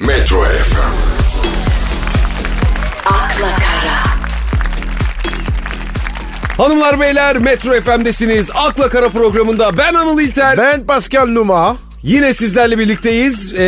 [0.00, 0.92] Metro FM.
[3.06, 3.96] akla kara,
[6.56, 8.50] Hanımlar beyler Metro FM'desiniz.
[8.54, 10.58] Akla Kara programında ben Anıl İlter.
[10.58, 11.76] Ben Pascal Numa.
[12.02, 13.52] Yine sizlerle birlikteyiz.
[13.52, 13.58] Ee,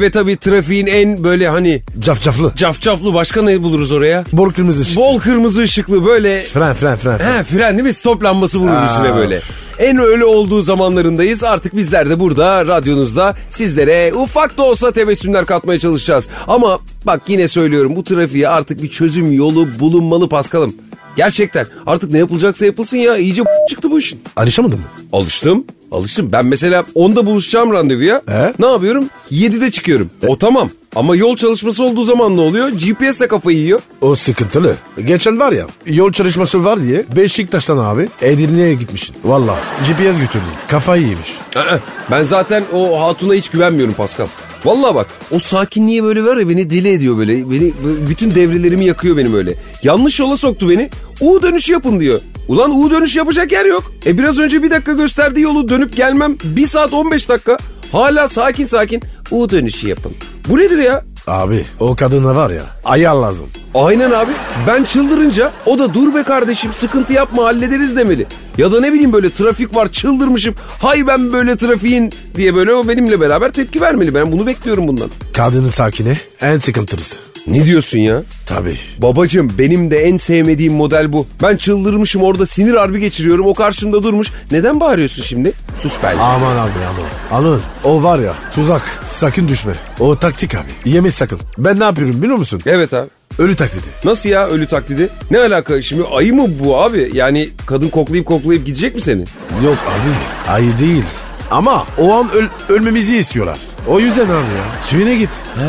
[0.00, 2.52] ve tabii trafiğin en böyle hani Cafcaflı.
[2.56, 4.24] cafcaflı başka ne buluruz oraya?
[4.32, 4.96] Bol kırmızı ışık.
[4.96, 7.18] Bol kırmızı ışıklı böyle Fren fren fren.
[7.18, 7.34] fren.
[7.38, 7.92] He fren değil mi?
[7.92, 8.86] Stop lambası vurur Aa.
[8.90, 9.38] üstüne böyle.
[9.78, 11.44] En öyle olduğu zamanlarındayız.
[11.44, 16.28] Artık bizler de burada radyonuzda sizlere ufak da olsa tebessümler katmaya çalışacağız.
[16.48, 20.74] Ama bak yine söylüyorum bu trafiğe artık bir çözüm yolu bulunmalı Paskal'ım.
[21.16, 24.22] Gerçekten artık ne yapılacaksa yapılsın ya iyice çıktı bu işin.
[24.36, 24.84] Alışamadın mı?
[25.12, 25.64] Alıştım.
[25.92, 26.32] Alıştım.
[26.32, 28.22] Ben mesela 10'da buluşacağım randevuya.
[28.28, 28.52] He?
[28.58, 29.08] Ne yapıyorum?
[29.32, 30.10] 7'de çıkıyorum.
[30.26, 30.70] O tamam.
[30.96, 32.68] Ama yol çalışması olduğu zaman ne oluyor?
[32.68, 33.80] GPS de kafayı yiyor.
[34.00, 34.74] O sıkıntılı.
[35.04, 39.16] Geçen var ya yol çalışması var diye Beşiktaş'tan abi Edirne'ye gitmişsin.
[39.24, 40.48] Valla GPS götürdün.
[40.68, 41.36] Kafayı yemiş.
[41.56, 41.78] Aa,
[42.10, 44.26] Ben zaten o hatuna hiç güvenmiyorum Pascal.
[44.64, 47.50] Vallahi bak o sakinliğe böyle var ya beni deli ediyor böyle.
[47.50, 47.72] Beni
[48.08, 49.54] bütün devrelerimi yakıyor benim öyle.
[49.82, 50.90] Yanlış yola soktu beni.
[51.20, 52.20] U dönüşü yapın diyor.
[52.48, 53.92] Ulan U dönüşü yapacak yer yok.
[54.06, 57.58] E biraz önce bir dakika gösterdiği yolu dönüp gelmem 1 saat 15 dakika.
[57.92, 60.12] Hala sakin sakin U dönüşü yapın.
[60.48, 61.04] Bu nedir ya?
[61.26, 63.46] Abi o kadına var ya ayar lazım.
[63.74, 64.30] Aynen abi.
[64.66, 68.26] Ben çıldırınca o da dur be kardeşim sıkıntı yapma hallederiz demeli.
[68.58, 70.54] Ya da ne bileyim böyle trafik var çıldırmışım.
[70.80, 74.14] Hay ben böyle trafiğin diye böyle o benimle beraber tepki vermeli.
[74.14, 75.08] Ben bunu bekliyorum bundan.
[75.32, 77.16] Kadının sakine en sıkıntılısı.
[77.46, 78.22] Ne diyorsun ya?
[78.46, 78.76] Tabii.
[78.98, 81.26] Babacım benim de en sevmediğim model bu.
[81.42, 83.46] Ben çıldırmışım orada sinir harbi geçiriyorum.
[83.46, 84.28] O karşımda durmuş.
[84.50, 85.52] Neden bağırıyorsun şimdi?
[85.78, 86.22] Sus bence.
[86.22, 87.40] Aman abi aman.
[87.40, 89.72] Anıl o var ya tuzak sakın düşme.
[90.00, 90.90] O taktik abi.
[90.90, 91.40] Yeme sakın.
[91.58, 92.60] Ben ne yapıyorum biliyor musun?
[92.66, 93.08] Evet abi.
[93.38, 93.84] Ölü taklidi.
[94.04, 95.08] Nasıl ya ölü taklidi?
[95.30, 97.10] Ne alaka şimdi ayı mı bu abi?
[97.14, 99.20] Yani kadın koklayıp koklayıp gidecek mi seni?
[99.64, 101.04] Yok abi ayı değil.
[101.52, 103.58] Ama o an öl- ölmemizi istiyorlar.
[103.88, 104.82] O yüzden abi ya.
[104.82, 105.30] Suyuna git.
[105.54, 105.62] He,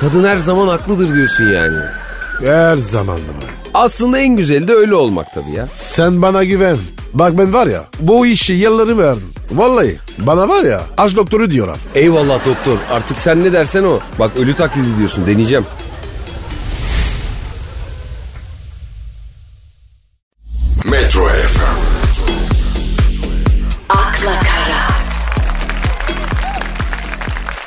[0.00, 1.76] kadın her zaman haklıdır diyorsun yani.
[2.44, 3.44] Her zaman var.
[3.74, 5.68] Aslında en güzeli de öyle olmak tabii ya.
[5.74, 6.76] Sen bana güven.
[7.14, 9.32] Bak ben var ya bu işi yılları verdim.
[9.50, 11.76] Vallahi bana var ya aç doktoru diyorlar.
[11.94, 13.98] Eyvallah doktor artık sen ne dersen o.
[14.18, 15.64] Bak ölü taklidi diyorsun deneyeceğim.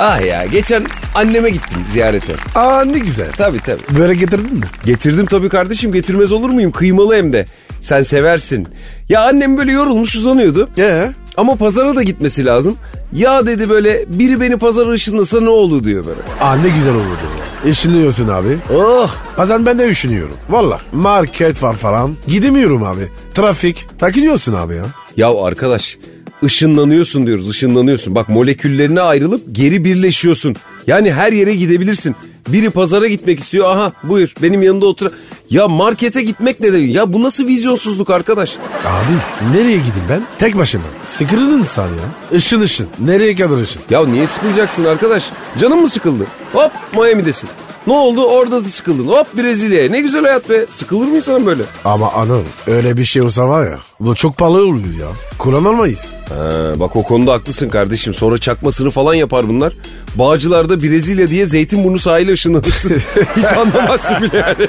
[0.08, 0.84] Ah ya geçen
[1.16, 2.34] anneme gittim ziyarete.
[2.56, 3.32] Aa ne güzel.
[3.38, 3.82] Tabii tabii.
[4.00, 4.66] Böyle getirdin mi?
[4.86, 6.72] Getirdim tabii kardeşim getirmez olur muyum?
[6.72, 7.46] Kıymalı hem de.
[7.82, 8.68] Sen seversin.
[9.10, 10.70] Ya annem böyle yorulmuş uzanıyordu.
[10.78, 11.12] Ee?
[11.38, 12.78] Ama pazara da gitmesi lazım.
[13.14, 16.20] Ya dedi böyle biri beni pazara ışınlasa ne olur diyor böyle.
[16.42, 17.26] Aa ne güzel olurdu
[17.66, 17.70] ya.
[17.72, 18.58] Üşünüyorsun abi.
[18.74, 19.16] Oh.
[19.38, 20.36] Bazen ben de üşünüyorum.
[20.50, 20.82] Valla.
[20.94, 22.16] Market var falan.
[22.28, 23.08] Gidemiyorum abi.
[23.34, 23.88] Trafik.
[24.00, 24.86] Takılıyorsun abi ya.
[25.18, 25.98] Ya arkadaş
[26.46, 28.16] ışınlanıyorsun diyoruz ışınlanıyorsun.
[28.16, 30.56] Bak moleküllerine ayrılıp geri birleşiyorsun.
[30.88, 32.16] Yani her yere gidebilirsin.
[32.48, 33.70] Biri pazara gitmek istiyor.
[33.70, 35.12] Aha buyur benim yanımda otur.
[35.50, 36.96] Ya markete gitmek ne demek?
[36.96, 38.56] Ya bu nasıl vizyonsuzluk arkadaş?
[38.86, 39.14] Abi
[39.58, 40.28] nereye gideyim ben?
[40.38, 40.84] Tek başıma.
[41.06, 42.38] Sıkılır insan ya.
[42.38, 42.88] Işın ışın.
[43.00, 43.82] Nereye kadar ışın?
[43.90, 45.30] Ya niye sıkılacaksın arkadaş?
[45.60, 46.28] Canın mı sıkıldı?
[46.54, 47.50] Hop Miami'desin.
[47.88, 48.24] Ne oldu?
[48.26, 49.08] Orada da sıkıldın.
[49.08, 49.90] Hop Brezilya'ya.
[49.92, 50.66] Ne güzel hayat be.
[50.70, 51.64] Sıkılır mı insan böyle?
[51.86, 53.80] Ama anıl öyle bir şey olsa var ya.
[54.00, 55.08] Bu çok pahalı oluyor ya.
[55.38, 56.06] Kullanılmayız.
[56.30, 58.14] Ha, bak o konuda haklısın kardeşim.
[58.14, 59.74] Sonra çakmasını falan yapar bunlar.
[60.16, 62.90] Bağcılar'da Brezilya diye Zeytinburnu sahile ışınlanırsın.
[63.38, 64.68] Hiç anlamazsın bile yani.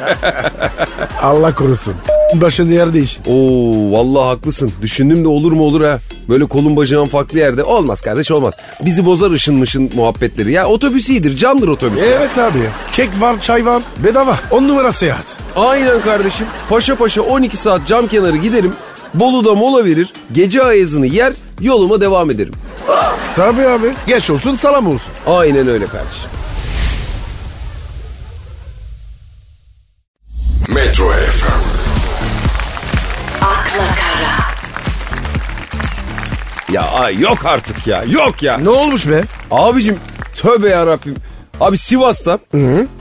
[1.22, 1.94] Allah korusun.
[2.34, 3.22] Başın yer değişin.
[3.27, 4.72] Oo vallahi haklısın.
[4.83, 5.98] Düşündüm de olur mu olur ha.
[6.28, 7.64] Böyle kolun bacağın farklı yerde.
[7.64, 8.54] Olmaz kardeş olmaz.
[8.84, 10.53] Bizi bozar ışın mışın muhabbetleri.
[10.53, 11.37] Ya otobüs iyidir.
[11.37, 12.00] Candır otobüs.
[12.03, 12.59] Evet abi.
[12.92, 13.82] Kek var, çay var.
[14.04, 14.38] Bedava.
[14.50, 15.26] On numara seyahat.
[15.56, 16.47] Aynen kardeşim.
[16.69, 18.72] Paşa paşa 12 saat cam kenarı giderim.
[19.15, 20.12] Bolu'da mola verir.
[20.32, 21.32] Gece ayazını yer.
[21.60, 22.54] Yoluma devam ederim.
[23.36, 23.94] Tabii abi.
[24.06, 25.12] Geç olsun salam olsun.
[25.26, 26.31] Aynen öyle kardeşim.
[30.69, 31.04] Metro
[36.76, 38.04] Ya ay yok artık ya.
[38.04, 38.59] Yok ya.
[38.59, 39.22] Ne olmuş be?
[39.50, 39.97] Abicim
[40.37, 41.14] tövbe yarabbim.
[41.60, 42.39] Abi Sivas'ta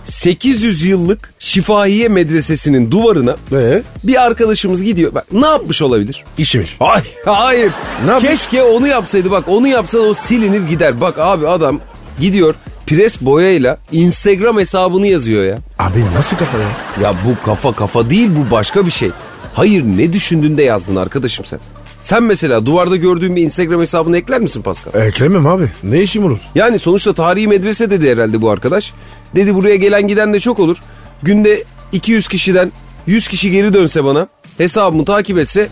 [0.03, 3.81] 800 yıllık Şifahiye Medresesi'nin duvarına Ee?
[4.03, 5.13] bir arkadaşımız gidiyor.
[5.13, 6.23] Bak, ne yapmış olabilir?
[6.37, 6.77] İşimiş.
[6.79, 7.71] Ay, hayır.
[8.05, 8.29] Ne yapmış?
[8.29, 9.31] Keşke onu yapsaydı.
[9.31, 11.01] Bak onu yapsa o silinir gider.
[11.01, 11.79] Bak abi adam
[12.19, 12.55] gidiyor
[12.87, 15.57] pres boyayla Instagram hesabını yazıyor ya.
[15.79, 16.67] Abi nasıl kafa ya?
[17.01, 19.09] Ya bu kafa kafa değil bu başka bir şey.
[19.53, 21.59] Hayır ne düşündüğünde yazdın arkadaşım sen.
[22.05, 25.01] Sen mesela duvarda gördüğün bir Instagram hesabını ekler misin Pascal?
[25.01, 25.69] Eklemem abi.
[25.83, 26.39] Ne işim olur?
[26.55, 28.93] Yani sonuçta tarihi medrese dedi herhalde bu arkadaş.
[29.35, 30.77] Dedi buraya gelen giden de çok olur.
[31.23, 32.71] Günde 200 kişiden
[33.07, 35.69] 100 kişi geri dönse bana hesabımı takip etse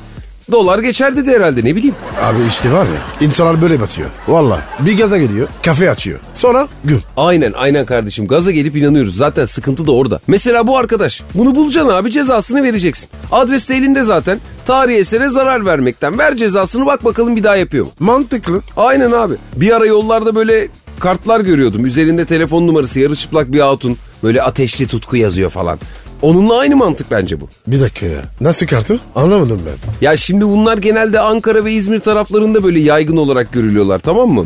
[0.51, 1.95] dolar geçer dedi herhalde ne bileyim.
[2.21, 4.09] Abi işte var ya insanlar böyle batıyor.
[4.27, 6.19] Valla bir gaza geliyor kafe açıyor.
[6.33, 7.01] Sonra gün.
[7.17, 10.19] Aynen aynen kardeşim gaza gelip inanıyoruz zaten sıkıntı da orada.
[10.27, 13.09] Mesela bu arkadaş bunu bulacaksın abi cezasını vereceksin.
[13.31, 17.85] Adres de elinde zaten tarihi esere zarar vermekten ver cezasını bak bakalım bir daha yapıyor
[17.85, 17.91] mu?
[17.99, 18.61] Mantıklı.
[18.77, 20.67] Aynen abi bir ara yollarda böyle
[20.99, 25.79] kartlar görüyordum üzerinde telefon numarası yarı çıplak bir hatun böyle ateşli tutku yazıyor falan.
[26.23, 27.49] Onunla aynı mantık bence bu.
[27.67, 28.21] Bir dakika ya.
[28.41, 28.99] Nasıl kartı?
[29.15, 30.05] Anlamadım ben.
[30.07, 34.45] Ya şimdi bunlar genelde Ankara ve İzmir taraflarında böyle yaygın olarak görülüyorlar tamam mı?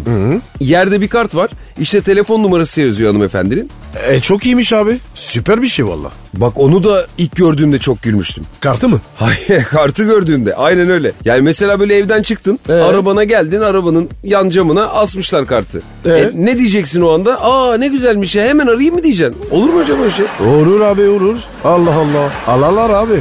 [0.60, 1.50] Yerde bir kart var.
[1.80, 3.70] İşte telefon numarası yazıyor hanımefendinin.
[4.10, 4.98] E çok iyiymiş abi.
[5.14, 6.12] Süper bir şey valla.
[6.34, 8.44] Bak onu da ilk gördüğümde çok gülmüştüm.
[8.60, 9.00] Kartı mı?
[9.16, 11.12] Hayır kartı gördüğümde aynen öyle.
[11.26, 12.74] Yani mesela böyle evden çıktın Ee?
[12.74, 15.82] arabana geldin arabanın yan camına asmışlar kartı.
[16.06, 16.10] Ee?
[16.10, 17.42] E, ne diyeceksin o anda?
[17.44, 19.42] Aa ne güzelmiş ya hemen arayayım mı diyeceksin?
[19.52, 20.26] Olur mu acaba öyle şey?
[20.48, 21.36] Olur abi olur.
[21.68, 22.32] Allah Allah.
[22.48, 23.20] Allahlar abi.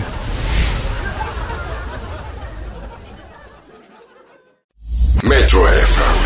[5.22, 6.16] Metro FM,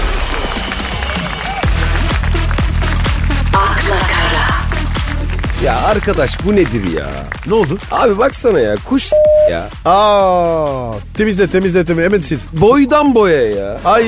[3.55, 4.47] akla kara,
[5.65, 7.07] Ya arkadaş bu nedir ya?
[7.47, 7.79] Ne oldu?
[7.91, 9.17] Abi baksana ya kuş s-
[9.51, 9.69] ya.
[9.85, 12.39] Aa, temizle temizle temizle hemen sil.
[12.53, 13.81] Boydan boya ya.
[13.85, 14.07] Ay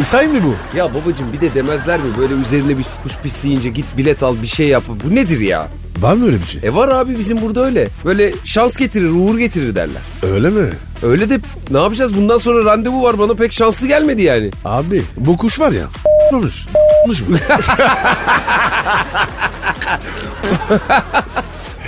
[0.00, 0.76] İsay mı bu?
[0.76, 4.46] Ya babacım bir de demezler mi böyle üzerine bir kuş pisleyince git bilet al bir
[4.46, 4.82] şey yap.
[5.04, 5.68] Bu nedir ya?
[6.00, 6.60] Var mı öyle bir şey?
[6.70, 7.88] E var abi bizim burada öyle.
[8.04, 10.02] Böyle şans getirir, uğur getirir derler.
[10.32, 10.66] Öyle mi?
[11.02, 11.38] Öyle de
[11.70, 12.16] ne yapacağız?
[12.16, 14.50] Bundan sonra randevu var bana pek şanslı gelmedi yani.
[14.64, 15.84] Abi bu kuş var ya.
[16.32, 16.66] Olmuş.
[17.04, 17.36] Olmuş mu?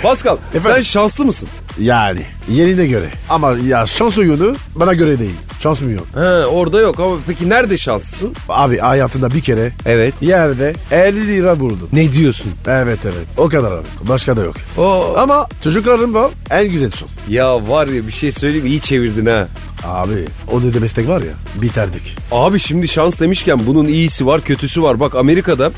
[0.03, 0.83] Pascal sen Efendim?
[0.83, 1.49] şanslı mısın?
[1.79, 3.05] yani yerine göre.
[3.29, 5.35] Ama ya şans oyunu bana göre değil.
[5.63, 6.07] Şans mı yok?
[6.13, 8.33] He orada yok ama peki nerede şanslısın?
[8.49, 10.13] Abi hayatında bir kere Evet.
[10.21, 11.89] yerde 50 lira buldun.
[11.93, 12.51] Ne diyorsun?
[12.67, 13.27] Evet evet.
[13.37, 13.85] O kadar abi.
[14.01, 14.55] Başka da yok.
[14.77, 17.11] O Ama çocuklarım var en güzel şans.
[17.29, 19.47] ya var ya bir şey söyleyeyim iyi çevirdin ha.
[19.83, 22.15] Abi o ne demestek var ya biterdik.
[22.31, 24.99] Abi şimdi şans demişken bunun iyisi var kötüsü var.
[24.99, 25.71] Bak Amerika'da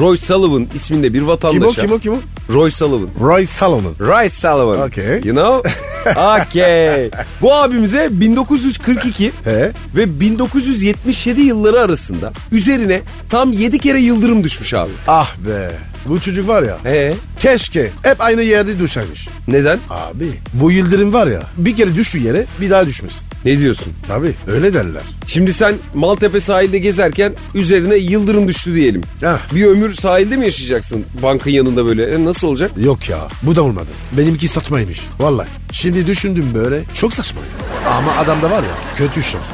[0.00, 1.80] Roy Sullivan isminde bir Kim o vatandaşa.
[1.82, 2.16] kim o kim o?
[2.52, 3.08] Roy Sullivan.
[3.20, 3.94] Roy Salomon.
[4.00, 4.80] Roy Sullivan.
[4.88, 5.20] Okay.
[5.24, 5.70] You know?
[6.42, 7.10] okay.
[7.40, 9.72] Bu abimize 1942 He?
[9.96, 14.90] ve 1977 yılları arasında üzerine tam 7 kere yıldırım düşmüş abi.
[15.08, 15.70] Ah be.
[16.06, 16.78] Bu çocuk var ya.
[16.82, 17.14] He?
[17.38, 19.28] Keşke hep aynı yerde düşermiş.
[19.48, 19.78] Neden?
[19.90, 23.22] Abi bu yıldırım var ya bir kere düştüğü yere bir daha düşmesin.
[23.44, 23.92] Ne diyorsun?
[24.08, 25.02] Tabii öyle derler.
[25.26, 29.02] Şimdi sen Maltepe sahilde gezerken üzerine yıldırım düştü diyelim.
[29.20, 29.54] Heh.
[29.54, 32.14] Bir ömür sahilde mi yaşayacaksın bankın yanında böyle?
[32.14, 32.70] E, nasıl olacak?
[32.76, 33.88] Yok ya bu da olmadı.
[34.12, 35.00] Benimki saçmaymış.
[35.20, 35.48] Vallahi.
[35.72, 37.90] Şimdi düşündüm böyle çok saçma ya.
[37.90, 39.44] Ama adam da var ya kötü şans.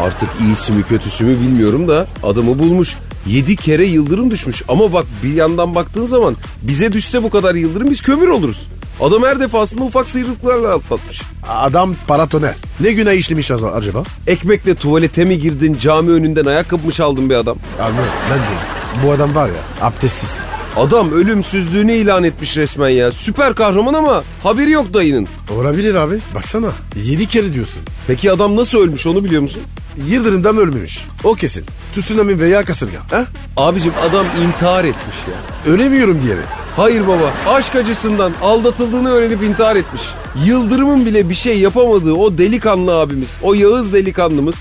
[0.00, 2.94] Artık iyisi mi kötüsü mü bilmiyorum da adamı bulmuş.
[3.26, 4.62] 7 kere yıldırım düşmüş.
[4.68, 8.68] Ama bak bir yandan baktığın zaman bize düşse bu kadar yıldırım biz kömür oluruz.
[9.00, 11.22] Adam her defasında ufak sıyrıklarla atlatmış.
[11.48, 12.54] Adam paratoner.
[12.80, 14.02] Ne günah işlemiş acaba?
[14.26, 17.58] Ekmekle tuvalete mi girdin cami önünden ayakkabı mı çaldın bir adam?
[17.80, 19.06] Anladım ben de.
[19.06, 20.53] Bu adam var ya abdestsiz.
[20.76, 23.12] Adam ölümsüzlüğünü ilan etmiş resmen ya.
[23.12, 25.28] Süper kahraman ama haberi yok dayının.
[25.56, 26.18] Olabilir abi.
[26.34, 26.70] Baksana.
[27.04, 27.82] Yedi kere diyorsun.
[28.06, 29.62] Peki adam nasıl ölmüş onu biliyor musun?
[30.08, 31.04] Yıldırımdan ölmemiş.
[31.24, 31.64] O kesin.
[31.94, 32.98] Tsunami veya kasırga.
[33.10, 33.24] Ha?
[33.56, 35.72] Abicim adam intihar etmiş ya.
[35.72, 36.42] Ölemiyorum diye mi?
[36.76, 40.02] Hayır baba aşk acısından aldatıldığını öğrenip intihar etmiş.
[40.46, 44.54] Yıldırımın bile bir şey yapamadığı o delikanlı abimiz, o Yağız delikanlımız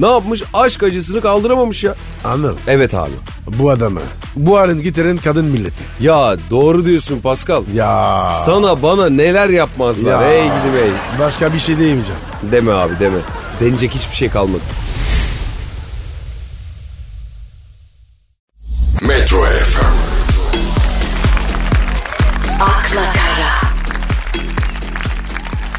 [0.00, 0.42] ne yapmış?
[0.54, 1.94] Aşk acısını kaldıramamış ya.
[2.24, 2.58] Anladım.
[2.66, 3.12] Evet abi.
[3.46, 4.00] Bu adamı.
[4.36, 5.84] Bu halin getiren kadın milleti.
[6.00, 7.62] Ya doğru diyorsun Pascal.
[7.74, 8.20] Ya.
[8.44, 10.28] Sana bana neler yapmazlar Ya.
[10.32, 10.90] ey gidi bey.
[11.20, 12.20] Başka bir şey diyemeyeceğim.
[12.52, 13.18] Deme abi deme.
[13.60, 14.60] Denecek hiçbir şey kalmadı.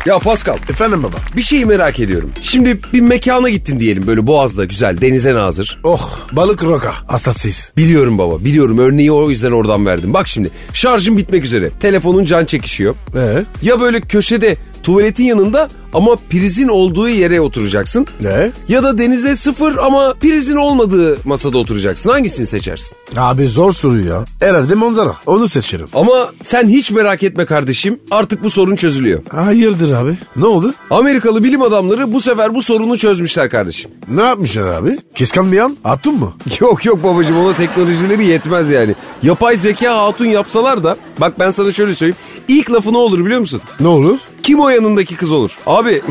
[0.10, 1.16] Ya Pascal Efendim baba.
[1.38, 2.32] bir şeyi merak ediyorum.
[2.42, 5.80] Şimdi bir mekana gittin diyelim böyle Boğaz'da güzel denize nazır.
[5.84, 6.94] Oh balık roka.
[7.08, 7.74] Hassassız.
[7.78, 10.13] Biliyorum baba biliyorum örneği o yüzden oradan verdim.
[10.13, 11.70] Bak şimdi şarjım bitmek üzere.
[11.80, 12.96] Telefonun can çekişiyor.
[13.16, 13.44] Ee?
[13.62, 18.07] Ya böyle köşede tuvaletin yanında ama prizin olduğu yere oturacaksın.
[18.21, 18.51] Ne?
[18.67, 22.09] Ya da denize sıfır ama prizin olmadığı masada oturacaksın.
[22.09, 22.98] Hangisini seçersin?
[23.17, 24.25] Abi zor soru ya.
[24.39, 25.15] Herhalde manzara.
[25.25, 25.88] Onu seçerim.
[25.93, 28.00] Ama sen hiç merak etme kardeşim.
[28.12, 29.21] Artık bu sorun çözülüyor.
[29.29, 30.17] Hayırdır abi?
[30.36, 30.74] Ne oldu?
[30.89, 33.91] Amerikalı bilim adamları bu sefer bu sorunu çözmüşler kardeşim.
[34.07, 34.98] Ne yapmışlar abi?
[35.17, 36.33] Kıskanmayan attın mı?
[36.59, 38.95] Yok yok babacığım ona teknolojileri yetmez yani.
[39.24, 42.17] Yapay zeka hatun yapsalar da bak ben sana şöyle söyleyeyim.
[42.50, 43.62] İlk lafı ne olur biliyor musun?
[43.79, 44.20] Ne olur?
[44.44, 45.58] Kim o yanındaki kız olur?
[45.65, 46.01] Abi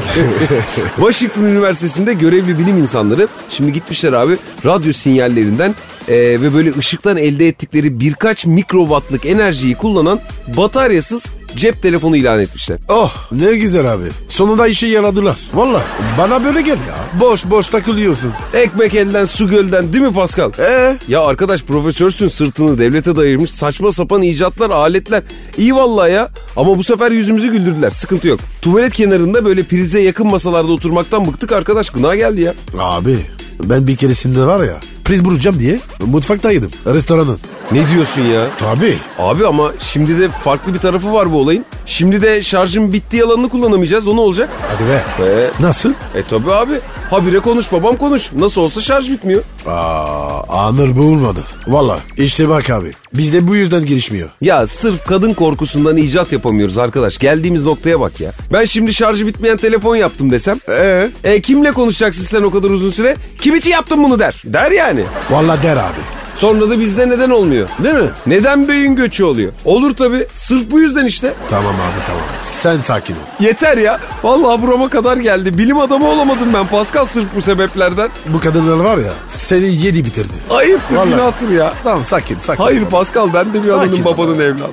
[0.96, 5.74] Washington Üniversitesi'nde görevli bilim insanları şimdi gitmişler abi radyo sinyallerinden
[6.08, 10.20] Ee, ve böyle ışıktan elde ettikleri birkaç mikrowattlık enerjiyi kullanan
[10.56, 11.24] bataryasız
[11.56, 12.78] cep telefonu ilan etmişler.
[12.88, 14.04] Oh ne güzel abi.
[14.28, 15.38] Sonunda işe yaradılar.
[15.54, 15.82] Valla
[16.18, 17.20] bana böyle gel ya.
[17.20, 18.32] Boş boş takılıyorsun.
[18.54, 20.52] Ekmek elden su gölden değil mi Pascal?
[20.58, 20.96] Ee?
[21.08, 25.22] Ya arkadaş profesörsün sırtını devlete dayırmış saçma sapan icatlar aletler.
[25.58, 28.40] İyi vallahi ya ama bu sefer yüzümüzü güldürdüler sıkıntı yok.
[28.62, 32.54] Tuvalet kenarında böyle prize yakın masalarda oturmaktan bıktık arkadaş gına geldi ya.
[32.78, 33.16] Abi
[33.62, 34.76] ben bir keresinde var ya
[35.08, 37.38] priz bulacağım diye mutfaktaydım restoranın.
[37.72, 38.46] Ne diyorsun ya?
[38.58, 38.98] Tabii.
[39.18, 41.64] Abi ama şimdi de farklı bir tarafı var bu olayın.
[41.86, 44.48] Şimdi de şarjın bittiği alanını kullanamayacağız o ne olacak?
[44.68, 45.02] Hadi be.
[45.24, 45.90] Ee, Nasıl?
[46.14, 46.72] e tabi abi.
[47.10, 48.30] Habire konuş babam konuş.
[48.32, 49.42] Nasıl olsa şarj bitmiyor.
[49.66, 51.40] Aa, anır bu olmadı.
[51.66, 52.92] Valla işte bak abi.
[53.14, 54.28] Bizde bu yüzden gelişmiyor.
[54.40, 57.18] Ya sırf kadın korkusundan icat yapamıyoruz arkadaş.
[57.18, 58.32] Geldiğimiz noktaya bak ya.
[58.52, 60.56] Ben şimdi şarjı bitmeyen telefon yaptım desem.
[60.68, 61.10] Ee?
[61.24, 63.16] E kimle konuşacaksın sen o kadar uzun süre?
[63.40, 64.42] Kim için yaptın bunu der.
[64.44, 65.00] Der yani.
[65.30, 66.00] Valla der abi.
[66.38, 67.68] Sonra da bizde neden olmuyor?
[67.84, 68.08] Değil mi?
[68.26, 69.52] Neden beyin göçü oluyor?
[69.64, 70.26] Olur tabi.
[70.36, 71.34] Sırf bu yüzden işte.
[71.50, 72.22] Tamam abi tamam.
[72.40, 73.18] Sen sakin ol.
[73.40, 73.98] Yeter ya.
[74.22, 75.58] Vallahi burama kadar geldi.
[75.58, 78.10] Bilim adamı olamadım ben Pascal sırf bu sebeplerden.
[78.26, 80.32] Bu kadınlar var ya seni yedi bitirdi.
[80.50, 81.08] Ayıptır Vallahi.
[81.10, 81.74] günahtır ya.
[81.84, 82.62] Tamam sakin sakin.
[82.62, 84.72] Hayır Pascal ben de bir Sakin ananın babanın evladıyım.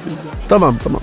[0.50, 1.02] Tamam tamam.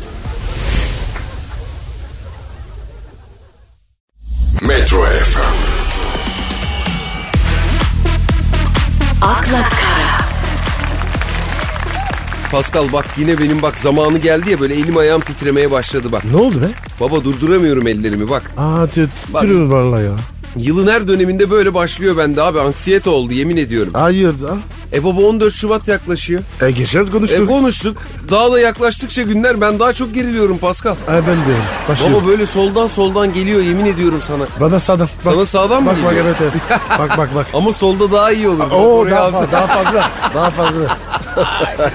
[12.52, 16.24] Pascal bak yine benim bak zamanı geldi ya böyle elim ayağım titremeye başladı bak.
[16.24, 16.66] Ne oldu be?
[17.00, 18.52] Baba durduramıyorum ellerimi bak.
[18.56, 20.12] Aa titriyor valla ya.
[20.56, 23.92] Yılın her döneminde böyle başlıyor bende abi anksiyete oldu yemin ediyorum.
[23.94, 24.56] Hayır da.
[24.92, 26.42] E baba 14 Şubat yaklaşıyor.
[26.62, 27.48] E geçen E konuştuk.
[27.48, 27.96] konuştuk.
[28.30, 30.92] Daha da yaklaştıkça günler ben daha çok geriliyorum Pascal.
[30.94, 31.56] e, ben de.
[31.88, 32.20] Başlıyorum.
[32.22, 34.44] Baba böyle soldan soldan geliyor yemin ediyorum sana.
[34.60, 35.08] Bana sağdan.
[35.24, 35.34] Bak.
[35.34, 36.26] Sana sağdan mı Bak bak geliyor?
[36.26, 36.80] evet evet.
[36.98, 37.46] bak bak bak.
[37.54, 38.70] Ama solda daha iyi olur.
[38.70, 39.36] Oo daha, alsın.
[39.38, 40.10] fa- daha fazla.
[40.34, 40.98] Daha fazla.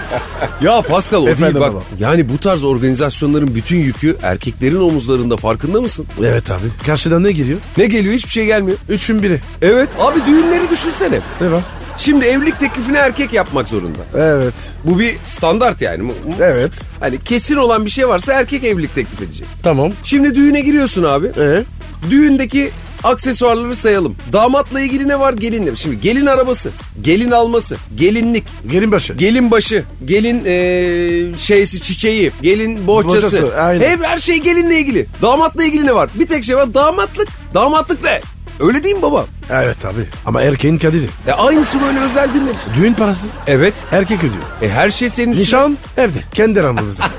[0.62, 1.74] Ya Pascal o Efendim değil bak.
[1.74, 1.84] baba.
[2.00, 6.06] Yani bu tarz organizasyonların bütün yükü erkeklerin omuzlarında farkında mısın?
[6.20, 6.66] evet abi.
[6.86, 7.60] Karşıdan ne geliyor?
[7.78, 8.78] Ne geliyor hiçbir şey gelmiyor.
[8.90, 9.40] Üçün biri.
[9.62, 11.20] Evet abi düğünleri düşünsene.
[11.42, 11.64] Ne var?
[11.98, 14.00] Şimdi evlilik teklifini erkek yapmak zorunda.
[14.16, 14.54] Evet.
[14.84, 16.12] Bu bir standart yani.
[16.42, 16.72] Evet.
[17.00, 19.48] Hani kesin olan bir şey varsa erkek evlilik teklif edecek.
[19.64, 19.92] Tamam.
[20.04, 21.28] Şimdi düğüne giriyorsun abi.
[21.28, 21.64] E
[22.10, 22.72] Düğündeki
[23.04, 24.16] aksesuarları sayalım.
[24.34, 25.34] Damatla ilgili ne var?
[25.34, 25.76] Gelinle.
[25.76, 26.70] Şimdi gelin arabası,
[27.02, 29.14] gelin alması, gelinlik, gelin başı.
[29.14, 33.18] gelin başı, gelin eee, şeysi çiçeği, gelin bohçası.
[33.42, 33.90] Bohçası, aynen.
[33.90, 35.06] Hep her şey gelinle ilgili.
[35.22, 36.10] Damatla ilgili ne var?
[36.16, 37.28] Bir tek şey var damatlık.
[37.54, 38.22] Damatlık ne?
[38.60, 39.26] Öyle değil mi baba?
[39.52, 40.02] evet abi.
[40.26, 41.06] Ama erkeğin kaderi.
[41.28, 42.74] E aynısı böyle özel günler için.
[42.82, 43.28] Düğün parası.
[43.48, 43.74] Evet.
[43.92, 44.44] Erkek ödüyor.
[44.62, 45.42] E her şey senin üstüne.
[45.42, 46.18] Nişan evde.
[46.34, 47.04] Kendi aramızda.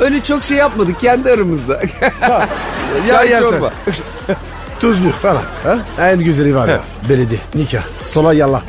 [0.00, 1.80] Öyle çok şey yapmadık kendi aramızda.
[3.08, 3.50] Çay yersen.
[3.50, 3.72] çorba.
[4.80, 5.42] Tuzlu falan.
[5.64, 5.78] Ha?
[6.00, 6.80] En güzeli var ya.
[7.08, 7.40] Belediye.
[7.54, 7.82] Nikah.
[8.02, 8.62] Sola yalla.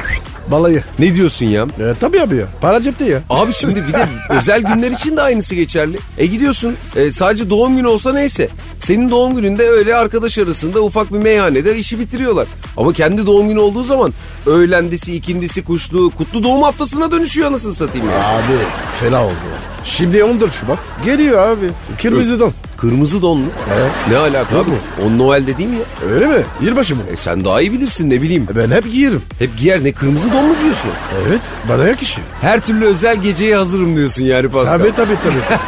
[0.51, 0.83] Balayı.
[0.99, 1.63] Ne diyorsun ya?
[1.63, 2.45] E, tabii abi ya.
[2.61, 3.19] Para cepte ya.
[3.29, 5.97] Abi şimdi bir de özel günler için de aynısı geçerli.
[6.17, 8.49] E gidiyorsun e, sadece doğum günü olsa neyse.
[8.77, 12.47] Senin doğum gününde öyle arkadaş arasında ufak bir meyhanede işi bitiriyorlar.
[12.77, 14.13] Ama kendi doğum günü olduğu zaman
[14.45, 18.25] öğlendisi, ikindisi, kuşluğu, kutlu doğum haftasına dönüşüyor anasını satayım ya.
[18.27, 18.53] Abi
[18.99, 19.83] fena oldu ya.
[19.83, 20.79] Şimdi 14 Şubat.
[21.05, 21.65] Geliyor abi.
[22.01, 22.53] Kırmızı don.
[22.81, 23.45] Kırmızı donlu.
[23.77, 23.91] Evet.
[24.09, 24.71] Ne alaka Yok abi?
[24.71, 24.77] mu?
[25.05, 26.09] O Noel'de değil mi ya?
[26.13, 26.43] Öyle mi?
[26.61, 27.01] Yılbaşı mı?
[27.13, 28.47] E sen daha iyi bilirsin ne bileyim.
[28.51, 29.21] E, Ben hep giyerim.
[29.39, 30.89] Hep giyer ne kırmızı don mu giyiyorsun?
[31.27, 31.41] Evet.
[31.69, 32.27] Bana yakışıyor.
[32.41, 34.79] Her türlü özel geceye hazırım diyorsun yani Pascal.
[34.79, 35.59] Tabii tabii tabii.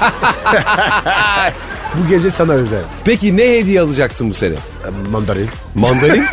[2.03, 2.81] Bu gece sana özel.
[3.05, 4.53] Peki ne hediye alacaksın bu sene?
[4.55, 5.49] E, Mandarin.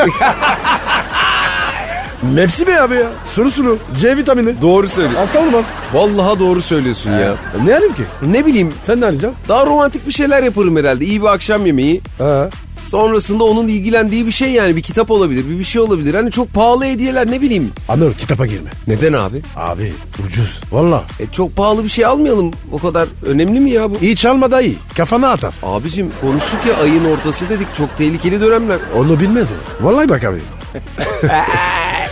[2.22, 2.34] Mandalin?
[2.40, 3.10] Mevsimi abi ya.
[3.24, 3.78] Sulu sulu.
[4.00, 4.62] C vitamini.
[4.62, 5.18] doğru söylüyorsun.
[5.20, 5.64] Hasta olmaz.
[5.92, 7.20] Vallahi doğru söylüyorsun ya.
[7.20, 8.02] E, Ne alayım ki?
[8.26, 9.38] Ne bileyim Sen ne arayacaksın?
[9.48, 11.04] daha romantik bir şeyler yaparım herhalde.
[11.04, 12.00] İyi bir akşam yemeği.
[12.18, 12.48] Ha.
[12.88, 16.14] Sonrasında onun ilgilendiği bir şey yani bir kitap olabilir, bir bir şey olabilir.
[16.14, 17.72] Hani çok pahalı hediyeler ne bileyim.
[17.88, 18.70] Anır kitapa girme.
[18.86, 19.42] Neden abi?
[19.56, 19.92] Abi
[20.26, 20.60] ucuz.
[20.72, 21.02] Valla.
[21.20, 22.50] E çok pahalı bir şey almayalım.
[22.72, 23.96] O kadar önemli mi ya bu?
[24.02, 24.76] İyi çalma da iyi.
[24.96, 25.54] Kafana atar.
[25.62, 27.74] Abicim konuştuk ya ayın ortası dedik.
[27.74, 28.78] Çok tehlikeli dönemler.
[28.96, 29.86] Onu bilmez o.
[29.86, 30.38] Vallahi bak abi.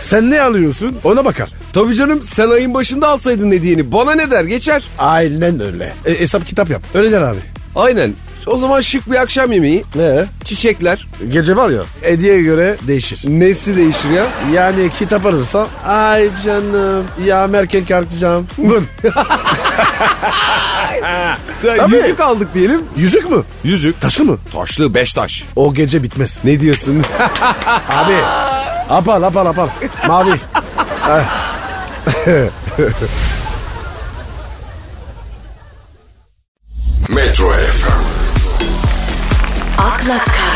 [0.01, 1.49] Sen ne alıyorsun ona bakar.
[1.73, 3.91] Tabii canım sen ayın başında alsaydın hediyeni.
[3.91, 4.83] Bana ne der geçer.
[4.97, 5.93] Aynen öyle.
[6.05, 6.81] E, hesap kitap yap.
[6.93, 7.39] Öyle der abi.
[7.75, 8.13] Aynen.
[8.47, 9.83] O zaman şık bir akşam yemeği.
[9.95, 10.25] Ne?
[10.43, 11.07] Çiçekler.
[11.29, 13.21] Gece var ya hediyeye göre değişir.
[13.27, 14.27] Nesi değişir ya?
[14.53, 18.47] Yani kitap alırsa ay canım ya erken kalkacağım.
[18.57, 18.87] Bun.
[21.63, 21.95] Tabii.
[21.95, 22.81] Yüzük aldık diyelim.
[22.97, 23.43] Yüzük mü?
[23.63, 24.01] Yüzük.
[24.01, 24.37] Taşlı mı?
[24.53, 25.45] Taşlı beş taş.
[25.55, 26.39] O gece bitmez.
[26.43, 27.03] Ne diyorsun?
[27.89, 28.13] Abi.
[28.89, 29.69] Apal apal apal.
[30.09, 30.35] Mavi.
[37.09, 38.03] Metro FM,
[39.77, 40.48] akla kara,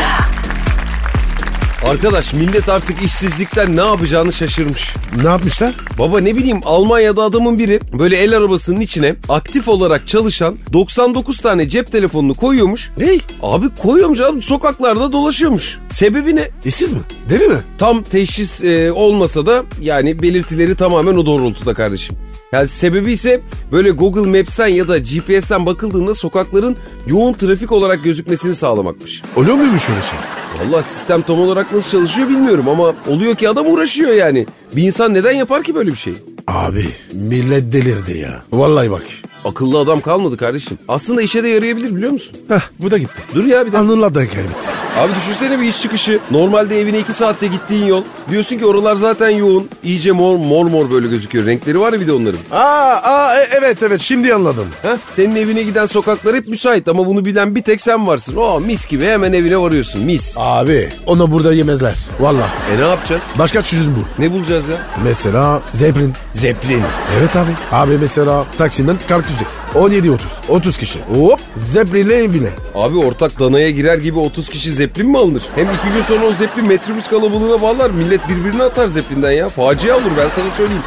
[1.88, 4.94] Arkadaş millet artık işsizlikten ne yapacağını şaşırmış.
[5.22, 5.74] Ne yapmışlar?
[5.98, 11.68] Baba ne bileyim Almanya'da adamın biri böyle el arabasının içine aktif olarak çalışan 99 tane
[11.68, 12.90] cep telefonunu koyuyormuş.
[12.98, 13.18] Ne?
[13.42, 15.78] Abi koyuyormuş abi sokaklarda dolaşıyormuş.
[15.88, 16.50] Sebebi ne?
[16.64, 17.00] İşsiz mi?
[17.28, 17.56] Deli mi?
[17.78, 22.16] Tam teşhis e, olmasa da yani belirtileri tamamen o doğrultuda kardeşim.
[22.52, 23.40] Yani sebebi ise
[23.72, 26.76] böyle Google Maps'ten ya da GPS'ten bakıldığında sokakların
[27.06, 29.22] yoğun trafik olarak gözükmesini sağlamakmış.
[29.36, 30.43] Oluyor muymuş öyle şey?
[30.60, 34.46] Vallahi sistem tam olarak nasıl çalışıyor bilmiyorum ama oluyor ki adam uğraşıyor yani.
[34.76, 36.14] Bir insan neden yapar ki böyle bir şey?
[36.46, 38.42] Abi millet delirdi ya.
[38.52, 39.02] Vallahi bak.
[39.44, 40.78] Akıllı adam kalmadı kardeşim.
[40.88, 42.32] Aslında işe de yarayabilir biliyor musun?
[42.48, 43.22] Heh bu da gitti.
[43.34, 43.78] Dur ya bir dakika.
[43.78, 44.74] Anıl'la da kaybetti.
[44.98, 46.18] Abi düşünsene bir iş çıkışı.
[46.30, 48.02] Normalde evine iki saatte gittiğin yol.
[48.30, 49.68] Diyorsun ki oralar zaten yoğun.
[49.84, 51.46] İyice mor mor mor böyle gözüküyor.
[51.46, 52.40] Renkleri var ya bir de onların.
[52.52, 52.58] Aa,
[53.02, 54.66] aa e- evet evet şimdi anladım.
[54.82, 58.36] Heh, senin evine giden sokaklar hep müsait ama bunu bilen bir tek sen varsın.
[58.36, 60.34] Oh mis gibi hemen evine varıyorsun mis.
[60.38, 61.96] Abi onu burada yemezler.
[62.20, 62.50] Vallahi.
[62.74, 63.24] E ne yapacağız?
[63.38, 64.22] Başka çözüm bu.
[64.22, 64.76] Ne bulacağız ya?
[65.04, 66.12] Mesela Zeppelin.
[66.32, 66.82] Zeplin.
[67.18, 67.50] Evet abi.
[67.72, 68.98] Abi mesela Taksim'den
[69.38, 69.50] kalkacak.
[69.74, 70.18] 17-30.
[70.48, 70.98] 30 kişi.
[71.00, 72.50] Hop Zeppelin'le evine.
[72.74, 75.42] Abi ortak danaya girer gibi 30 kişi zeplin mi alınır?
[75.54, 77.90] Hem iki gün sonra o zeplin metrobüs kalabalığına bağlar.
[77.90, 79.48] Millet birbirine atar zeplinden ya.
[79.48, 80.82] Facia olur ben sana söyleyeyim.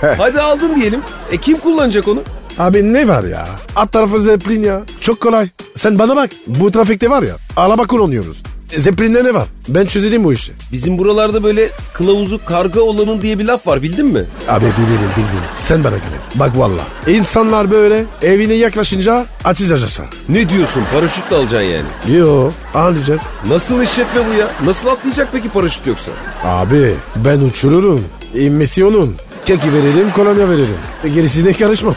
[0.18, 1.00] Hadi aldın diyelim.
[1.32, 2.20] E kim kullanacak onu?
[2.58, 3.48] Abi ne var ya?
[3.76, 4.80] Alt tarafı Zeppelin ya.
[5.00, 5.48] Çok kolay.
[5.74, 6.30] Sen bana bak.
[6.46, 7.36] Bu trafikte var ya.
[7.56, 8.42] Araba kullanıyoruz.
[8.72, 9.48] E, Zeppelin'de ne var?
[9.68, 10.52] Ben çözelim bu işi.
[10.72, 14.24] Bizim buralarda böyle kılavuzu karga olanın diye bir laf var bildin mi?
[14.48, 15.40] Abi bilirim bildim.
[15.56, 16.20] Sen bana güven.
[16.34, 16.82] Bak valla.
[17.06, 20.06] İnsanlar böyle evine yaklaşınca açacağız aşağı.
[20.28, 22.16] Ne diyorsun paraşütle alacaksın yani.
[22.18, 23.20] Yo anlayacağız.
[23.48, 24.46] Nasıl işletme bu ya?
[24.64, 26.10] Nasıl atlayacak peki paraşüt yoksa?
[26.44, 28.04] Abi ben uçururum.
[28.34, 29.16] İnmesi onun.
[29.44, 30.76] Keki veririm kolonya veririm.
[31.04, 31.94] E, gerisine karışmam.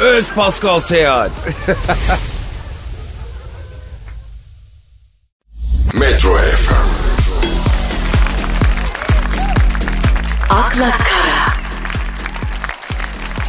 [0.00, 1.30] Öz Pascal Seyahat.
[5.94, 6.88] Metro FM,
[10.50, 11.50] akla kara,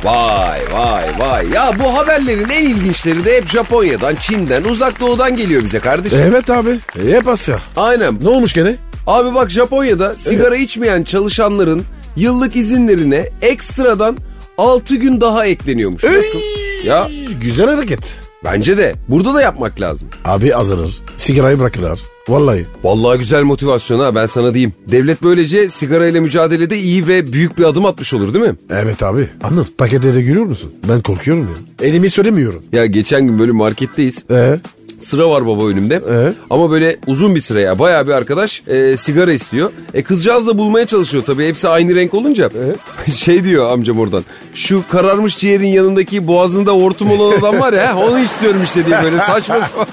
[0.04, 1.50] Vay vay vay.
[1.54, 6.20] Ya bu haberlerin en ilginçleri de hep Japonya'dan, Çin'den, Uzak Doğu'dan geliyor bize kardeşim.
[6.28, 6.70] evet abi.
[7.06, 7.60] E, hep Asya.
[7.76, 8.20] Aynen.
[8.24, 8.76] Ne olmuş gene?
[9.08, 11.84] Abi bak Japonya'da sigara içmeyen çalışanların
[12.16, 14.18] yıllık izinlerine ekstradan
[14.58, 16.04] 6 gün daha ekleniyormuş.
[16.04, 16.40] Nasıl?
[16.86, 17.08] Ya
[17.42, 18.00] Güzel hareket.
[18.44, 18.96] bence de.
[19.08, 20.10] Burada da yapmak lazım.
[20.26, 21.00] Abi azalır.
[21.18, 22.00] Sigarayı bırakırlar.
[22.30, 22.66] Vallahi.
[22.84, 24.74] Vallahi güzel motivasyon ha ben sana diyeyim.
[24.92, 28.56] Devlet böylece sigarayla mücadelede iyi ve büyük bir adım atmış olur değil mi?
[28.70, 29.28] Evet abi.
[29.44, 30.74] Anıl paketlere görüyor musun?
[30.90, 31.88] Ben korkuyorum ya.
[31.88, 32.64] Elimi söylemiyorum.
[32.74, 34.24] Ya geçen gün böyle marketteyiz.
[34.32, 34.60] Ee?
[35.04, 35.96] Sıra var baba önümde.
[35.96, 36.34] Ee?
[36.50, 37.80] Ama böyle uzun bir sıra ya.
[37.80, 39.72] Bayağı bir arkadaş e, sigara istiyor.
[39.94, 41.48] E kızcağız da bulmaya çalışıyor tabii.
[41.48, 42.50] Hepsi aynı renk olunca.
[43.16, 44.24] şey diyor amcam oradan.
[44.56, 47.98] Şu kararmış ciğerin yanındaki boğazında hortum olan adam var ya.
[47.98, 49.88] Onu istiyorum işte diye böyle saçma sapan.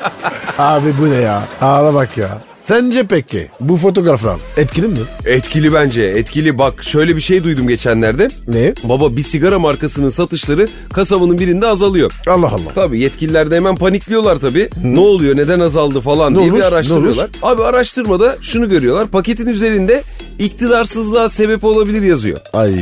[0.59, 1.43] Abi bu ne ya?
[1.61, 2.39] Ağla bak ya.
[2.69, 4.97] Sence peki bu fotoğraflar etkili mi?
[5.27, 6.59] Etkili bence etkili.
[6.59, 8.29] Bak şöyle bir şey duydum geçenlerde.
[8.49, 8.75] Ne?
[8.85, 12.13] Baba bir sigara markasının satışları kasabının birinde azalıyor.
[12.27, 12.73] Allah Allah.
[12.75, 14.71] Tabii yetkililer de hemen panikliyorlar tabii.
[14.85, 17.31] Ne oluyor neden azaldı falan Ne diye olmuş, bir araştırıyorlar.
[17.43, 19.07] Abi araştırmada şunu görüyorlar.
[19.07, 20.03] Paketin üzerinde
[20.39, 22.39] iktidarsızlığa sebep olabilir yazıyor.
[22.53, 22.75] Ay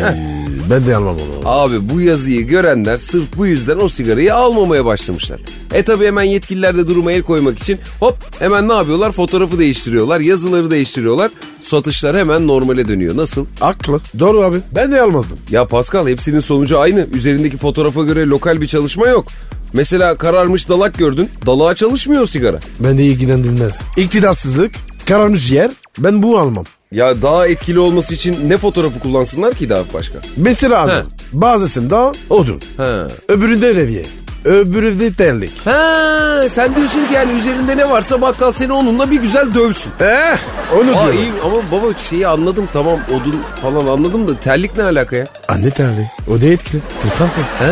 [0.71, 1.49] ben de anlamam onu.
[1.49, 5.41] Abi bu yazıyı görenler sırf bu yüzden o sigarayı almamaya başlamışlar.
[5.75, 9.13] E tabi hemen yetkililer de duruma el koymak için hop hemen ne yapıyorlar?
[9.13, 11.31] Fotoğrafı değiştiriyorlar, yazıları değiştiriyorlar.
[11.63, 13.17] Satışlar hemen normale dönüyor.
[13.17, 13.47] Nasıl?
[13.61, 14.01] Aklı.
[14.19, 14.57] Doğru abi.
[14.75, 15.39] Ben de almazdım.
[15.51, 17.07] Ya Pascal hepsinin sonucu aynı.
[17.15, 19.27] Üzerindeki fotoğrafa göre lokal bir çalışma yok.
[19.73, 21.29] Mesela kararmış dalak gördün.
[21.47, 22.59] Dalağa çalışmıyor sigara.
[22.81, 23.81] Beni ilgilendirmez.
[23.97, 24.73] İktidarsızlık,
[25.07, 25.71] kararmış yer.
[25.99, 26.65] Ben bu almam.
[26.93, 30.19] Ya daha etkili olması için ne fotoğrafı kullansınlar ki daha başka?
[30.37, 31.03] Mesela Anıl.
[31.33, 32.61] Bazısında odun.
[32.77, 33.07] Ha.
[33.29, 34.07] Öbüründe revye.
[34.45, 35.53] Öbüründe terlik.
[35.67, 39.93] Ha, sen diyorsun ki yani üzerinde ne varsa bakkal seni onunla bir güzel dövsün.
[40.01, 40.37] Eh
[40.75, 41.19] onu Aa, diyorum.
[41.19, 45.27] iyi ama baba şeyi anladım tamam odun falan anladım da terlik ne alaka ya?
[45.49, 46.07] Anne terliği.
[46.31, 46.81] O da etkili.
[47.03, 47.43] Tırsarsın.
[47.59, 47.69] Ha,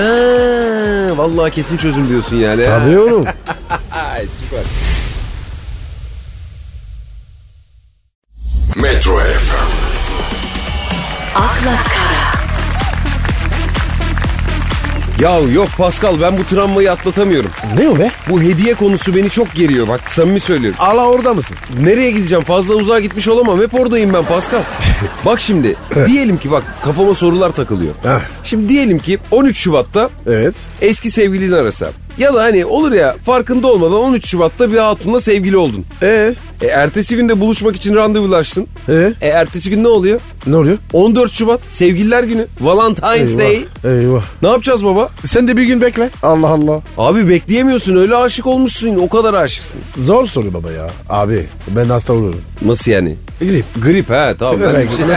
[1.16, 2.64] vallahi kesin çözüm diyorsun yani.
[2.66, 2.78] ha.
[2.78, 3.24] Tabii oğlum.
[4.14, 4.60] Ay, süper.
[8.84, 9.66] Metro FM,
[11.34, 12.24] akla kara,
[15.20, 17.50] Ya yok Pascal ben bu travmayı atlatamıyorum.
[17.78, 18.10] ne o be?
[18.30, 20.80] Bu hediye konusu beni çok geriyor bak samimi söylüyorum.
[20.80, 21.56] Ala orada mısın?
[21.80, 24.62] Nereye gideceğim fazla uzağa gitmiş olamam hep oradayım ben Pascal.
[25.24, 27.94] bak şimdi diyelim ki bak kafama sorular takılıyor.
[28.02, 28.20] Heh.
[28.44, 30.54] Şimdi diyelim ki 13 Şubat'ta Evet.
[30.80, 31.88] eski sevgilini arasam.
[32.18, 35.84] Ya da hani olur ya farkında olmadan 13 Şubat'ta bir hatunla sevgili oldun.
[36.02, 38.66] E E, ertesi günde buluşmak için randevulaştın.
[38.88, 39.12] Ee?
[39.20, 40.20] E, ertesi gün ne oluyor?
[40.46, 40.78] Ne oluyor?
[40.92, 42.46] 14 Şubat sevgililer günü.
[42.60, 43.54] Valentine's Day.
[43.84, 44.00] Eyvah.
[44.00, 44.22] Eyvah.
[44.42, 45.08] Ne yapacağız baba?
[45.24, 46.10] Sen de bir gün bekle.
[46.22, 46.82] Allah Allah.
[46.98, 49.80] Abi bekleyemiyorsun öyle aşık olmuşsun o kadar aşıksın.
[49.96, 50.90] Zor soru baba ya.
[51.08, 52.40] Abi ben hasta olurum.
[52.62, 53.16] Nasıl yani?
[53.40, 53.64] Grip.
[53.84, 54.56] Grip ha tamam.
[54.60, 55.04] Ben şey-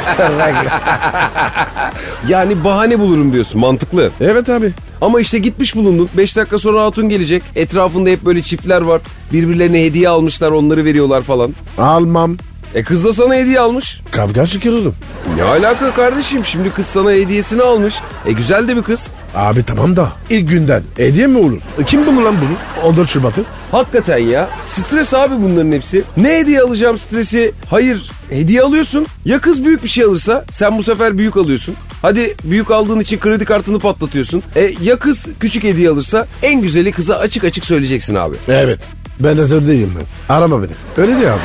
[2.30, 4.12] yani bahane bulurum diyorsun mantıklı.
[4.22, 4.72] evet abi.
[5.02, 7.44] Ama işte gitmiş bulundun 5 dakika sonra hatun gelecek.
[7.56, 9.02] Etrafında hep böyle çiftler var.
[9.34, 11.54] Birbirlerine hediye almışlar onları veriyorlar falan.
[11.78, 12.38] Almam.
[12.76, 14.02] E kız da sana hediye almış.
[14.12, 14.96] Kavga çıkarırım.
[15.36, 17.96] Ne alaka kardeşim şimdi kız sana hediyesini almış.
[18.26, 19.12] E güzel de bir kız.
[19.36, 21.62] Abi tamam da ilk günden hediye mi olur?
[21.80, 22.88] E, Kim bulur lan bunu?
[22.90, 23.42] 14 Şubat'ı.
[23.72, 24.50] Hakikaten ya.
[24.64, 26.04] Stres abi bunların hepsi.
[26.18, 27.52] Ne hediye alacağım stresi?
[27.70, 28.12] Hayır.
[28.30, 29.06] Hediye alıyorsun.
[29.26, 31.76] Ya kız büyük bir şey alırsa sen bu sefer büyük alıyorsun.
[32.02, 34.44] Hadi büyük aldığın için kredi kartını patlatıyorsun.
[34.56, 38.36] E ya kız küçük hediye alırsa en güzeli kıza açık açık söyleyeceksin abi.
[38.48, 38.80] Evet.
[39.20, 40.36] Ben hazır değilim ben.
[40.36, 40.72] Arama beni.
[40.98, 41.42] Öyle değil abi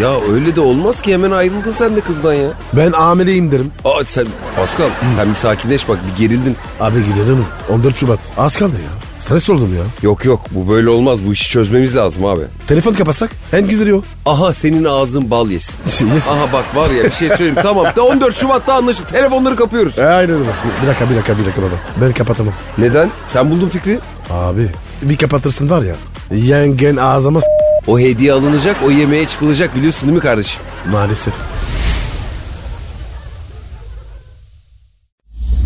[0.00, 0.08] ya.
[0.10, 2.48] Ya öyle de olmaz ki hemen ayrıldın sen de kızdan ya.
[2.72, 3.72] Ben ameleyim derim.
[3.84, 6.56] Aa sen Pascal sen bir sakinleş bak bir gerildin.
[6.80, 7.44] Abi giderim.
[7.70, 8.18] 14 Şubat.
[8.36, 9.04] Az kaldı ya.
[9.18, 9.82] Stres oldum ya.
[10.02, 12.42] Yok yok bu böyle olmaz bu işi çözmemiz lazım abi.
[12.66, 14.02] Telefon kapatsak en güzeli o.
[14.26, 15.74] Aha senin ağzın bal yesin.
[16.14, 16.30] Yesin.
[16.32, 19.98] Aha bak var ya bir şey söyleyeyim tamam da 14 Şubat'ta anlaşıldı telefonları kapıyoruz.
[19.98, 20.50] E, aynen öyle.
[20.82, 21.74] Bir dakika bir dakika bir dakika baba.
[22.00, 22.54] Ben kapatamam.
[22.78, 23.10] Neden?
[23.26, 23.98] Sen buldun fikri.
[24.30, 24.68] Abi
[25.02, 25.94] bir kapatırsın var ya.
[26.30, 27.46] Yengen ağzıma s-
[27.86, 30.60] O hediye alınacak, o yemeğe çıkılacak biliyorsun değil mi kardeşim?
[30.92, 31.34] maalesef.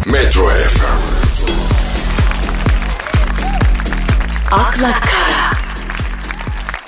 [0.06, 0.98] Metro FM.
[4.52, 5.50] akla kara,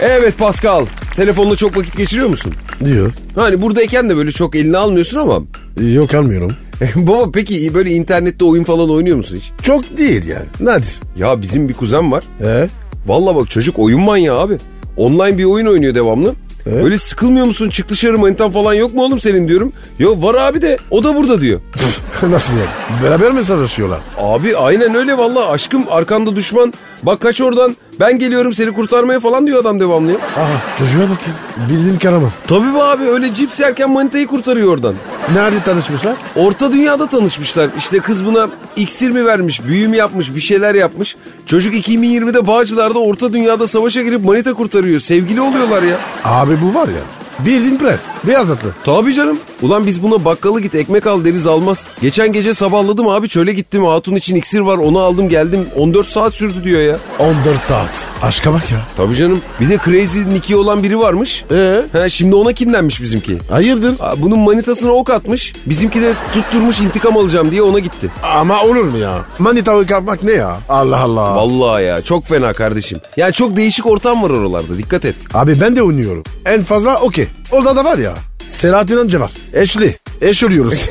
[0.00, 2.54] Evet Pascal, telefonla çok vakit geçiriyor musun?
[2.84, 3.12] Diyor.
[3.34, 5.40] Hani buradayken de böyle çok eline almıyorsun ama.
[5.80, 6.56] Yok almıyorum.
[6.96, 9.50] Baba peki böyle internette oyun falan oynuyor musun hiç?
[9.62, 10.46] Çok değil yani.
[10.60, 11.00] Nadir.
[11.16, 12.24] Ya bizim bir kuzen var.
[12.44, 12.68] E?
[13.06, 14.56] Vallahi bak çocuk oyun manyağı abi.
[14.96, 16.34] Online bir oyun oynuyor devamlı.
[16.66, 16.84] Evet.
[16.84, 17.70] Böyle sıkılmıyor musun?
[17.70, 19.72] Çık dışarı manitan falan yok mu oğlum senin diyorum.
[19.98, 21.60] Yok var abi de o da burada diyor.
[22.30, 23.02] Nasıl yani?
[23.04, 24.00] Beraber mi savaşıyorlar?
[24.18, 26.72] Abi aynen öyle vallahi aşkım arkanda düşman.
[27.02, 30.12] Bak kaç oradan ben geliyorum seni kurtarmaya falan diyor adam devamlı.
[30.12, 31.68] Aha çocuğa bak ya.
[31.68, 32.30] Bildiğin karaman.
[32.46, 34.94] Tabii be abi öyle cips yerken manitayı kurtarıyor oradan.
[35.34, 36.16] Nerede tanışmışlar?
[36.36, 37.70] Orta dünyada tanışmışlar.
[37.78, 41.16] İşte kız buna iksir mi vermiş, büyü mü yapmış, bir şeyler yapmış.
[41.46, 45.00] Çocuk 2020'de Bağcılar'da orta dünyada savaşa girip manita kurtarıyor.
[45.00, 45.96] Sevgili oluyorlar ya.
[46.24, 47.19] Abi bu var ya.
[47.46, 48.00] Bildiğin pres.
[48.24, 48.68] Beyaz atlı.
[48.84, 49.38] Tabii canım.
[49.62, 51.86] Ulan biz buna bakkalı git ekmek al deriz almaz.
[52.02, 53.84] Geçen gece sabahladım abi çöle gittim.
[53.84, 55.66] Hatun için iksir var onu aldım geldim.
[55.76, 56.96] 14 saat sürdü diyor ya.
[57.18, 58.08] 14 saat.
[58.22, 58.86] Aşka bak ya.
[58.96, 59.40] Tabii canım.
[59.60, 61.44] Bir de Crazy Nicky olan biri varmış.
[61.50, 61.82] Ee?
[61.92, 63.38] Ha, şimdi ona kinlenmiş bizimki.
[63.50, 63.96] Hayırdır?
[64.00, 65.52] Aa, Bunun manitasına ok atmış.
[65.66, 68.12] Bizimki de tutturmuş intikam alacağım diye ona gitti.
[68.22, 69.18] Ama olur mu ya?
[69.38, 70.56] Manitayı kapmak ne ya?
[70.68, 71.36] Allah Allah.
[71.36, 72.98] Vallahi ya çok fena kardeşim.
[73.16, 75.14] Yani çok değişik ortam var oralarda dikkat et.
[75.34, 76.22] Abi ben de oynuyorum.
[76.46, 77.26] En fazla okey.
[77.52, 78.14] Orada da var ya.
[78.48, 79.32] Selahattin Anca var.
[79.54, 79.96] Eşli.
[80.20, 80.88] Eş oluyoruz.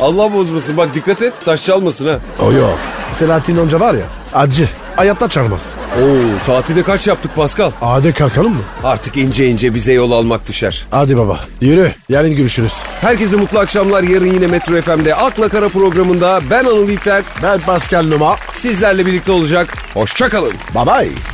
[0.00, 2.18] Allah bozmasın bak dikkat et taş çalmasın ha.
[2.42, 2.78] o yok.
[3.18, 4.04] Selahattin Anca var ya.
[4.34, 4.68] Acı.
[4.96, 5.66] Hayatta çarmaz.
[6.02, 7.70] Oo saati de kaç yaptık Pascal?
[7.80, 8.60] Hadi kalkalım mı?
[8.84, 10.86] Artık ince ince bize yol almak düşer.
[10.90, 11.40] Hadi baba.
[11.60, 11.90] Yürü.
[12.08, 12.72] Yarın görüşürüz.
[13.00, 14.02] Herkese mutlu akşamlar.
[14.02, 18.36] Yarın yine Metro FM'de Akla Kara programında ben Anıl İlter Ben Pascal Numa.
[18.56, 19.74] sizlerle birlikte olacak.
[19.94, 20.52] Hoşçakalın.
[20.74, 21.31] Bye bye.